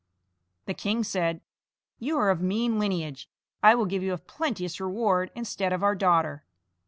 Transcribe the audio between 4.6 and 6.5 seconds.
reward instead of our daughter."